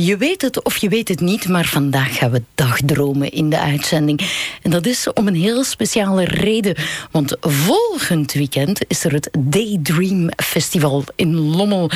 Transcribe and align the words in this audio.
Je 0.00 0.16
weet 0.16 0.42
het 0.42 0.62
of 0.62 0.76
je 0.76 0.88
weet 0.88 1.08
het 1.08 1.20
niet, 1.20 1.48
maar 1.48 1.64
vandaag 1.64 2.16
gaan 2.16 2.30
we 2.30 2.42
dagdromen 2.54 3.30
in 3.30 3.50
de 3.50 3.58
uitzending. 3.58 4.20
En 4.62 4.70
dat 4.70 4.86
is 4.86 5.12
om 5.12 5.26
een 5.26 5.34
heel 5.34 5.64
speciale 5.64 6.24
reden. 6.24 6.76
Want 7.10 7.36
volgend 7.40 8.32
weekend 8.32 8.80
is 8.88 9.04
er 9.04 9.12
het 9.12 9.28
Daydream 9.38 10.28
Festival 10.36 11.04
in 11.16 11.34
Lommel. 11.34 11.90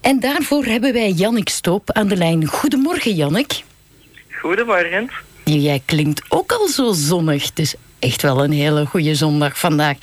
En 0.00 0.20
daarvoor 0.20 0.64
hebben 0.64 0.92
wij 0.92 1.10
Jannik 1.10 1.48
Stoop 1.48 1.92
aan 1.92 2.08
de 2.08 2.16
lijn. 2.16 2.46
Goedemorgen, 2.46 3.14
Jannik. 3.14 3.62
Goedemorgen. 4.40 5.10
Jij 5.44 5.82
klinkt 5.84 6.22
ook 6.28 6.52
al 6.52 6.68
zo 6.68 6.92
zonnig. 6.92 7.52
Dus 7.52 7.74
echt 7.98 8.22
wel 8.22 8.44
een 8.44 8.52
hele 8.52 8.86
goede 8.86 9.14
zondag 9.14 9.58
vandaag. 9.58 9.96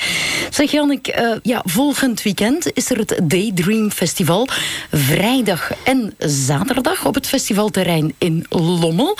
Zeg 0.49 0.71
Jannik, 0.71 1.17
uh, 1.17 1.35
ja, 1.41 1.61
volgend 1.65 2.21
weekend 2.21 2.71
is 2.73 2.89
er 2.89 2.97
het 2.97 3.19
Daydream 3.23 3.91
Festival. 3.91 4.47
Vrijdag 4.91 5.71
en 5.83 6.15
zaterdag 6.17 7.05
op 7.05 7.15
het 7.15 7.27
festivalterrein 7.27 8.15
in 8.17 8.45
Lommel. 8.49 9.17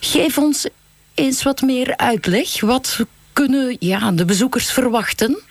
Geef 0.00 0.38
ons 0.38 0.68
eens 1.14 1.42
wat 1.42 1.60
meer 1.60 1.96
uitleg. 1.96 2.60
Wat 2.60 2.98
kunnen 3.32 3.76
ja, 3.78 4.10
de 4.12 4.24
bezoekers 4.24 4.72
verwachten? 4.72 5.42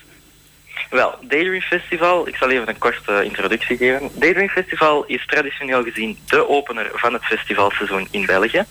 Wel, 0.90 1.16
Daydream 1.22 1.62
Festival, 1.62 2.28
ik 2.28 2.36
zal 2.36 2.50
even 2.50 2.70
een 2.70 2.78
korte 2.78 3.24
introductie 3.24 3.78
geven. 3.78 4.10
Daydream 4.14 4.50
Festival 4.50 5.06
is 5.06 5.26
traditioneel 5.26 5.84
gezien 5.84 6.18
de 6.26 6.50
opener 6.50 6.92
van 6.94 7.14
het 7.14 7.24
festivalseizoen 7.24 8.08
in 8.12 8.26
België. 8.26 8.66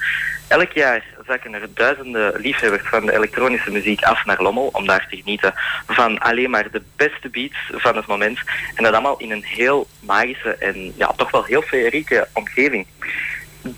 Elk 0.49 0.73
jaar 0.73 1.05
zakken 1.27 1.55
er 1.55 1.69
duizenden 1.75 2.41
liefhebbers 2.41 2.89
van 2.89 3.07
de 3.07 3.15
elektronische 3.15 3.71
muziek 3.71 4.03
af 4.03 4.25
naar 4.25 4.43
Lommel 4.43 4.69
om 4.73 4.87
daar 4.87 5.07
te 5.11 5.17
genieten 5.17 5.55
van 5.87 6.19
alleen 6.19 6.51
maar 6.51 6.71
de 6.71 6.83
beste 6.97 7.29
beats 7.29 7.57
van 7.71 7.97
het 7.97 8.07
moment. 8.07 8.39
En 8.75 8.85
dat 8.85 8.93
allemaal 8.93 9.19
in 9.19 9.31
een 9.31 9.45
heel 9.45 9.87
magische 10.01 10.55
en 10.55 10.93
ja, 10.97 11.13
toch 11.17 11.31
wel 11.31 11.45
heel 11.45 11.63
feerieke 11.63 12.29
omgeving. 12.33 12.87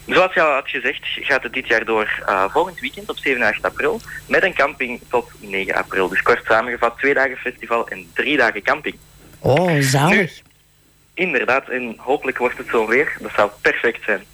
Zoals 0.07 0.35
je 0.35 0.43
al 0.43 0.53
had 0.53 0.69
gezegd, 0.69 1.01
gaat 1.03 1.43
het 1.43 1.53
dit 1.53 1.67
jaar 1.67 1.85
door 1.85 2.23
uh, 2.29 2.45
volgend 2.49 2.81
weekend 2.81 3.11
op 3.11 3.17
7 3.17 3.43
en 3.43 3.49
8 3.49 3.65
april 3.65 4.01
met 4.27 4.43
een 4.43 4.55
camping 4.55 5.01
tot 5.09 5.31
9 5.39 5.75
april. 5.75 6.09
Dus 6.09 6.23
kort 6.23 6.45
samengevat, 6.45 6.99
twee 6.99 7.15
dagen 7.15 7.37
festival 7.37 7.89
en 7.89 8.07
drie 8.15 8.37
dagen 8.37 8.63
camping. 8.63 8.97
Oh, 9.39 9.81
zalig. 9.81 10.43
Inderdaad, 11.15 11.69
en 11.69 11.95
hopelijk 11.97 12.39
wordt 12.39 12.59
het 12.59 12.67
zo 12.69 12.87
weer. 12.87 13.17
Dat 13.21 13.31
zou 13.37 13.51
perfect 13.61 14.05
zijn. 14.05 14.25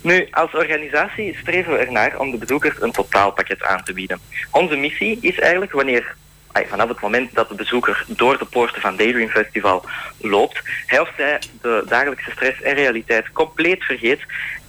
Nu, 0.00 0.28
als 0.30 0.54
organisatie 0.54 1.36
streven 1.36 1.72
we 1.72 1.78
ernaar 1.78 2.18
om 2.18 2.30
de 2.30 2.38
bezoekers 2.38 2.80
een 2.80 2.92
totaalpakket 2.92 3.62
aan 3.62 3.82
te 3.82 3.92
bieden. 3.92 4.20
Onze 4.50 4.76
missie 4.76 5.18
is 5.20 5.38
eigenlijk 5.38 5.72
wanneer 5.72 6.14
vanaf 6.52 6.88
het 6.88 7.00
moment 7.00 7.34
dat 7.34 7.48
de 7.48 7.54
bezoeker 7.54 8.04
door 8.08 8.38
de 8.38 8.44
poorten 8.44 8.80
van 8.80 8.96
Daydream 8.96 9.28
Festival 9.28 9.84
loopt, 10.20 10.60
hij 10.86 11.00
of 11.00 11.10
zij 11.16 11.38
de 11.60 11.84
dagelijkse 11.88 12.30
stress 12.30 12.62
en 12.62 12.74
realiteit 12.74 13.32
compleet 13.32 13.84
vergeet 13.84 14.20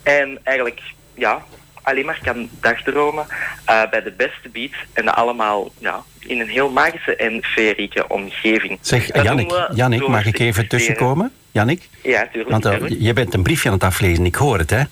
en 0.04 0.40
eigenlijk 0.44 0.82
ja, 1.14 1.46
alleen 1.84 2.06
maar 2.06 2.20
kan 2.24 2.50
dagdromen 2.62 3.26
uh, 3.30 3.90
bij 3.90 4.04
de 4.04 4.14
beste 4.18 4.50
beats 4.52 4.76
en 4.94 5.06
dat 5.06 5.16
allemaal 5.16 5.72
ja, 5.78 6.04
in 6.20 6.40
een 6.40 6.50
heel 6.50 6.70
magische 6.70 7.16
en 7.16 7.44
feerieke 7.44 8.08
omgeving. 8.08 8.78
Zeg, 8.82 9.24
Jannik, 9.24 9.68
Jannik 9.74 10.08
mag 10.08 10.26
ik 10.26 10.40
even 10.40 10.68
tussenkomen? 10.68 11.32
Jannik? 11.52 11.90
Ja, 12.04 12.28
tuurlijk. 12.32 12.64
Want 12.64 12.82
uh, 12.82 13.02
je 13.02 13.14
bent 13.14 13.34
een 13.34 13.44
briefje 13.44 13.68
aan 13.68 13.76
het 13.76 13.84
aflezen, 13.84 14.26
ik 14.26 14.36
hoor 14.36 14.58
het, 14.58 14.70
hè? 14.70 14.84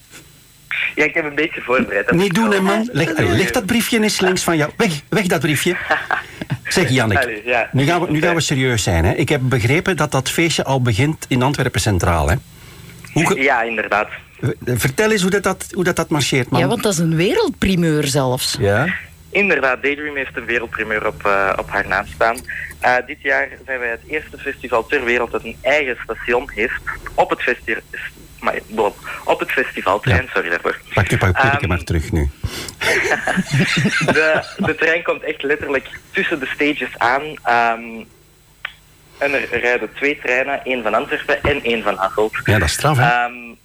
Ja, 0.96 1.04
ik 1.04 1.14
heb 1.14 1.26
een 1.26 1.36
beetje 1.36 1.62
voorbereid. 1.62 2.12
Niet 2.12 2.34
doen, 2.34 2.52
hè, 2.52 2.62
man. 2.62 2.90
Leg, 2.92 3.18
leg 3.18 3.52
dat 3.52 3.66
briefje 3.66 4.02
eens 4.02 4.20
links 4.20 4.44
van 4.44 4.58
jou. 4.58 4.72
Weg, 4.78 5.02
weg 5.10 5.26
dat 5.26 5.42
briefje. 5.42 5.76
Zeg, 6.64 6.90
Jannik, 6.90 7.42
ja. 7.46 7.70
nu, 7.72 7.86
gaan 7.86 8.02
we, 8.02 8.12
nu 8.12 8.22
gaan 8.22 8.36
we 8.36 8.42
serieus 8.42 8.84
zijn. 8.84 9.06
Hè. 9.06 9.14
Ik 9.14 9.30
heb 9.30 9.42
begrepen 9.44 9.98
dat 9.98 10.12
dat 10.12 10.30
feestje 10.30 10.64
al 10.64 10.82
begint 10.82 11.26
in 11.28 11.42
Antwerpen 11.42 11.82
Centraal, 11.82 12.30
hè? 12.30 12.36
Hoe 13.14 13.42
ja, 13.42 13.62
inderdaad. 13.62 14.08
Vertel 14.66 15.12
eens 15.12 15.22
hoe 15.22 15.32
dat, 15.32 15.44
dat, 15.44 15.68
hoe 15.72 15.84
dat, 15.84 15.96
dat 15.96 16.10
marcheert, 16.10 16.50
man. 16.50 16.60
Ja, 16.60 16.68
want 16.68 16.84
dat 16.84 16.94
is 16.94 17.00
een 17.00 17.16
wereldprimeur 17.16 18.08
zelfs. 18.08 18.56
Ja. 18.60 18.96
Inderdaad, 19.30 19.82
Daydream 19.82 20.16
heeft 20.16 20.38
een 20.38 20.46
wereldprimeur 20.46 21.08
op, 21.08 21.26
uh, 21.26 21.54
op 21.58 21.70
haar 21.70 21.88
naam 21.88 22.06
staan. 22.14 22.38
Uh, 22.84 22.96
dit 23.06 23.22
jaar 23.22 23.50
zijn 23.66 23.80
wij 23.80 23.90
het 23.90 24.02
eerste 24.08 24.38
festival 24.38 24.86
ter 24.86 25.04
wereld 25.04 25.32
dat 25.32 25.44
een 25.44 25.58
eigen 25.62 25.98
station 26.04 26.50
heeft 26.54 26.82
op 27.14 27.30
het 27.30 27.42
festival. 27.42 27.82
Maar, 28.40 28.60
op 29.24 29.40
het 29.40 29.52
festivaltrein, 29.52 30.30
sorry 30.34 30.50
daarvoor. 30.50 30.80
Pak 30.94 31.08
je 31.08 31.18
papier 31.18 31.64
um, 31.64 31.68
maar 31.68 31.84
terug 31.84 32.12
nu. 32.12 32.30
de, 34.18 34.44
de 34.58 34.76
trein 34.76 35.04
komt 35.04 35.24
echt 35.24 35.44
letterlijk 35.44 35.90
tussen 36.12 36.40
de 36.40 36.46
stages 36.46 36.98
aan. 36.98 37.22
Um, 37.22 38.08
en 39.18 39.34
er 39.34 39.60
rijden 39.60 39.94
twee 39.94 40.20
treinen, 40.24 40.64
één 40.64 40.84
van 40.84 40.94
Antwerpen 40.94 41.44
en 41.44 41.64
één 41.64 41.84
van 41.84 41.96
Hasselt. 41.96 42.40
Ja, 42.44 42.60
dat 42.60 42.68
is 42.68 42.74
straf, 42.74 42.98
hè? 42.98 43.26
Um, 43.26 43.58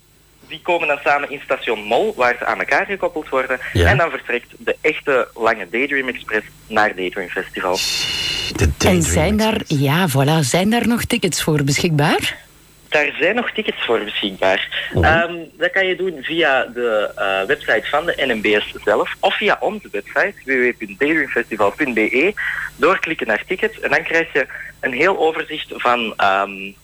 die 0.49 0.61
komen 0.63 0.89
dan 0.89 0.99
samen 1.05 1.31
in 1.31 1.41
station 1.45 1.83
Mol, 1.83 2.15
waar 2.17 2.37
ze 2.39 2.45
aan 2.45 2.59
elkaar 2.59 2.87
gekoppeld 2.87 3.29
worden. 3.29 3.59
En 3.73 3.97
dan 3.97 4.11
vertrekt 4.11 4.47
de 4.59 4.77
echte 4.81 5.29
lange 5.35 5.69
Daydream 5.71 6.09
Express 6.09 6.47
naar 6.67 6.95
Daydream 6.95 7.29
Festival. 7.29 7.77
De 7.77 8.57
Daydream 8.57 8.97
en 8.97 9.03
zijn 9.03 9.37
daar, 9.37 9.61
ja, 9.67 10.09
voilà, 10.09 10.41
zijn 10.41 10.71
daar 10.71 10.89
nog 10.89 11.05
tickets 11.05 11.43
voor 11.43 11.65
beschikbaar? 11.65 12.45
Daar 12.89 13.15
zijn 13.19 13.35
nog 13.35 13.51
tickets 13.51 13.85
voor 13.85 14.05
beschikbaar. 14.05 14.89
Oh. 14.95 15.23
Um, 15.31 15.51
dat 15.59 15.71
kan 15.71 15.87
je 15.87 15.97
doen 15.97 16.19
via 16.23 16.65
de 16.65 17.11
uh, 17.19 17.47
website 17.47 17.89
van 17.89 18.07
de 18.07 18.15
NMBS 18.27 18.75
zelf 18.85 19.17
of 19.21 19.37
via 19.37 19.57
onze 19.61 19.89
website 19.93 20.35
www.daydreamfestival.be. 20.45 22.35
Doorklikken 22.77 23.27
naar 23.27 23.45
tickets 23.47 23.81
en 23.81 23.91
dan 23.91 24.03
krijg 24.03 24.33
je 24.33 24.47
een 24.81 24.93
heel 24.93 25.19
overzicht 25.19 25.73
van 25.77 26.15
um, 26.23 26.75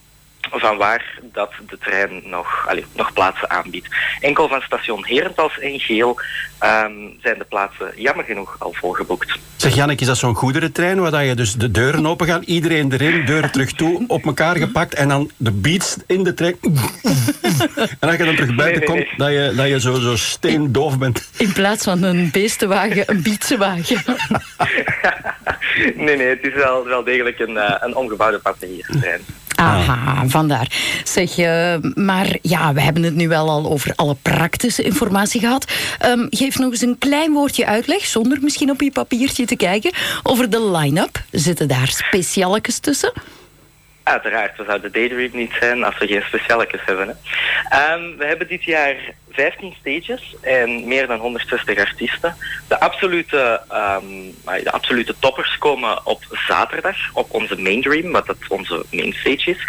van 0.60 0.76
waar 0.76 1.18
dat 1.22 1.52
de 1.68 1.78
trein 1.78 2.22
nog, 2.24 2.68
allez, 2.68 2.84
nog 2.94 3.12
plaatsen 3.12 3.50
aanbiedt. 3.50 3.88
Enkel 4.20 4.48
van 4.48 4.60
station 4.60 5.06
Herentals 5.06 5.58
en 5.58 5.80
Geel 5.80 6.20
um, 6.62 7.18
zijn 7.22 7.38
de 7.38 7.44
plaatsen 7.48 7.92
jammer 7.96 8.24
genoeg 8.24 8.56
al 8.58 8.72
volgeboekt. 8.72 9.38
Zeg 9.56 9.74
Jannik, 9.74 10.00
is 10.00 10.06
dat 10.06 10.16
zo'n 10.16 10.34
goederentrein 10.34 11.00
waar 11.00 11.24
je 11.24 11.34
dus 11.34 11.54
de 11.54 11.70
deuren 11.70 12.06
open 12.06 12.26
gaan, 12.26 12.42
iedereen 12.42 12.92
erin, 12.92 13.24
deuren 13.24 13.50
terug 13.50 13.72
toe, 13.72 14.04
op 14.06 14.24
elkaar 14.24 14.56
gepakt 14.56 14.94
en 14.94 15.08
dan 15.08 15.30
de 15.36 15.50
beats 15.50 15.96
in 16.06 16.24
de 16.24 16.34
trein. 16.34 16.56
en 18.00 18.08
als 18.08 18.16
je 18.16 18.24
dan 18.24 18.34
terug 18.34 18.54
buiten 18.54 18.84
komt, 18.84 19.06
dat 19.16 19.28
je, 19.28 19.52
dat 19.56 19.68
je 19.68 19.80
zo, 19.80 19.94
zo 19.94 20.16
steendoof 20.16 20.98
bent. 20.98 21.28
In 21.36 21.52
plaats 21.52 21.84
van 21.84 22.02
een 22.02 22.30
beestenwagen, 22.30 23.02
een 23.06 23.22
beatsenwagen. 23.22 24.02
nee, 26.04 26.16
nee, 26.16 26.26
het 26.26 26.42
is 26.42 26.54
wel, 26.54 26.84
wel 26.84 27.04
degelijk 27.04 27.38
een, 27.38 27.54
uh, 27.54 27.74
een 27.80 27.96
omgebouwde 27.96 28.38
passagierstrein. 28.38 29.20
Aha, 29.62 30.28
vandaar. 30.28 30.70
Zeg, 31.04 31.38
uh, 31.38 31.74
maar 31.94 32.36
ja, 32.42 32.72
we 32.72 32.80
hebben 32.80 33.02
het 33.02 33.14
nu 33.14 33.28
wel 33.28 33.50
al 33.50 33.70
over 33.70 33.92
alle 33.96 34.16
praktische 34.22 34.82
informatie 34.82 35.40
gehad. 35.40 35.72
Um, 36.06 36.26
geef 36.30 36.58
nog 36.58 36.70
eens 36.70 36.80
een 36.80 36.98
klein 36.98 37.32
woordje 37.32 37.66
uitleg, 37.66 38.06
zonder 38.06 38.38
misschien 38.40 38.70
op 38.70 38.80
je 38.80 38.92
papiertje 38.92 39.46
te 39.46 39.56
kijken, 39.56 39.92
over 40.22 40.50
de 40.50 40.70
line-up. 40.70 41.22
Zitten 41.30 41.68
daar 41.68 41.88
specialetjes 41.88 42.78
tussen? 42.78 43.12
Uiteraard, 44.02 44.56
we 44.56 44.64
zouden 44.64 44.92
Daydream 44.92 45.30
niet 45.32 45.52
zijn 45.60 45.84
als 45.84 45.98
we 45.98 46.06
geen 46.06 46.22
specialetjes 46.22 46.80
hebben. 46.84 47.08
Hè. 47.08 47.94
Um, 47.94 48.16
we 48.16 48.26
hebben 48.26 48.48
dit 48.48 48.64
jaar 48.64 48.96
15 49.30 49.74
stages 49.80 50.36
en 50.40 50.88
meer 50.88 51.06
dan 51.06 51.18
160 51.18 51.78
artiesten. 51.78 52.36
De 52.68 52.80
absolute, 52.80 53.60
um, 53.72 54.34
de 54.64 54.72
absolute 54.72 55.14
toppers 55.18 55.58
komen 55.58 56.06
op 56.06 56.22
zaterdag 56.46 56.96
op 57.12 57.26
onze 57.30 57.60
Main 57.60 57.82
Dream, 57.82 58.12
wat 58.12 58.26
dat 58.26 58.36
onze 58.48 58.84
main 58.90 59.12
stage 59.12 59.50
is. 59.50 59.68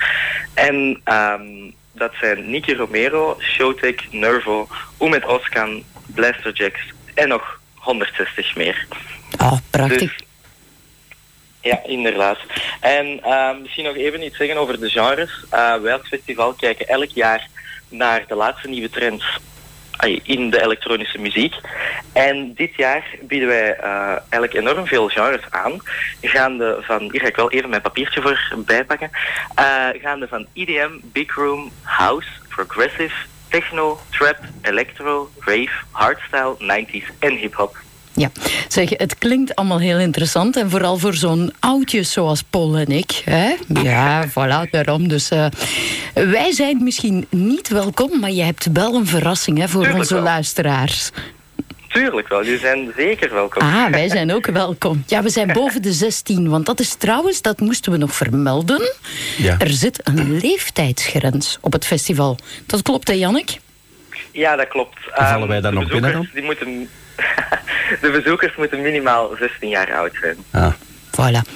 En 0.53 1.01
um, 1.05 1.73
dat 1.91 2.11
zijn 2.19 2.49
Nicky 2.49 2.73
Romero, 2.73 3.37
Showtek, 3.39 4.07
Nervo, 4.11 4.67
Umet 4.99 5.25
Oskan, 5.25 5.83
Blaster 6.05 6.53
Jacks 6.53 6.81
en 7.13 7.27
nog 7.27 7.59
160 7.75 8.55
meer. 8.55 8.87
Oh, 9.39 9.57
prachtig. 9.69 9.99
Dus, 9.99 10.22
ja, 11.63 11.79
inderdaad. 11.85 12.37
En 12.79 13.19
uh, 13.25 13.49
misschien 13.61 13.83
nog 13.83 13.95
even 13.95 14.23
iets 14.23 14.37
zeggen 14.37 14.57
over 14.57 14.79
de 14.79 14.89
genres. 14.89 15.45
Uh, 15.53 15.75
wij 15.75 15.93
als 15.93 16.07
festival 16.07 16.53
kijken 16.53 16.87
elk 16.87 17.09
jaar 17.09 17.47
naar 17.89 18.23
de 18.27 18.35
laatste 18.35 18.67
nieuwe 18.67 18.89
trends 18.89 19.39
in 20.23 20.49
de 20.49 20.61
elektronische 20.61 21.19
muziek. 21.19 21.55
En 22.13 22.53
dit 22.53 22.75
jaar 22.75 23.05
bieden 23.21 23.47
wij 23.47 23.77
uh, 23.79 24.07
eigenlijk 24.09 24.53
enorm 24.53 24.87
veel 24.87 25.07
genres 25.07 25.49
aan. 25.49 25.81
Gaande 26.21 26.77
van, 26.81 27.01
hier 27.11 27.21
ga 27.21 27.27
ik 27.27 27.35
wel 27.35 27.51
even 27.51 27.69
mijn 27.69 27.81
papiertje 27.81 28.21
voor 28.21 28.55
bijpakken. 28.65 29.09
Uh, 29.59 29.87
gaande 30.01 30.27
van 30.27 30.47
EDM, 30.53 30.91
Big 31.01 31.35
Room, 31.35 31.71
House, 31.81 32.27
Progressive, 32.49 33.15
Techno, 33.49 33.99
Trap, 34.09 34.37
Electro, 34.61 35.29
Rave, 35.39 35.71
Hardstyle, 35.91 36.55
90s 36.59 37.19
en 37.19 37.35
hip-hop. 37.35 37.77
Ja, 38.15 38.31
zeg, 38.67 38.89
het 38.89 39.17
klinkt 39.17 39.55
allemaal 39.55 39.79
heel 39.79 39.97
interessant. 39.99 40.57
En 40.57 40.69
vooral 40.69 40.97
voor 40.97 41.13
zo'n 41.13 41.53
oudje 41.59 42.03
zoals 42.03 42.43
Paul 42.49 42.75
en 42.77 42.87
ik. 42.91 43.21
Hè? 43.25 43.53
Ja, 43.83 44.27
voilà, 44.29 44.69
daarom. 44.71 45.07
Dus 45.07 45.31
uh, 45.31 45.45
wij 46.13 46.51
zijn 46.51 46.83
misschien 46.83 47.25
niet 47.29 47.67
welkom, 47.67 48.19
maar 48.19 48.31
je 48.31 48.43
hebt 48.43 48.67
wel 48.73 48.95
een 48.95 49.07
verrassing 49.07 49.57
hè, 49.57 49.67
voor 49.67 49.81
Tuurlijk 49.81 49.99
onze 50.01 50.13
wel. 50.13 50.23
luisteraars. 50.23 51.09
Tuurlijk 51.87 52.27
wel, 52.27 52.43
jullie 52.43 52.59
zijn 52.59 52.91
zeker 52.97 53.33
welkom. 53.33 53.61
Ah, 53.61 53.91
wij 53.91 54.09
zijn 54.09 54.33
ook 54.33 54.45
welkom. 54.45 55.03
Ja, 55.07 55.23
we 55.23 55.29
zijn 55.29 55.53
boven 55.53 55.81
de 55.81 55.91
16, 55.93 56.49
want 56.49 56.65
dat 56.65 56.79
is 56.79 56.93
trouwens, 56.93 57.41
dat 57.41 57.59
moesten 57.59 57.91
we 57.91 57.97
nog 57.97 58.15
vermelden. 58.15 58.91
Ja. 59.37 59.55
Er 59.59 59.69
zit 59.69 59.99
een 60.03 60.37
leeftijdsgrens 60.39 61.57
op 61.61 61.73
het 61.73 61.85
festival. 61.85 62.37
Dat 62.65 62.81
klopt, 62.81 63.07
hè, 63.07 63.13
Jannik? 63.13 63.59
Ja, 64.31 64.55
dat 64.55 64.67
klopt. 64.67 64.97
vallen 65.13 65.47
wij 65.47 65.55
Ehm, 65.55 65.63
daar 65.63 65.73
nog 65.73 65.87
binnen 65.87 66.01
bezoekers, 66.11 66.33
Die 66.33 66.43
moeten, 66.43 66.89
de 68.01 68.09
bezoekers 68.11 68.55
moeten 68.55 68.81
minimaal 68.81 69.35
16 69.39 69.69
jaar 69.69 69.93
oud 69.93 70.11
zijn. 70.21 70.37
Ah. 70.51 70.73
Voilà. 71.13 71.49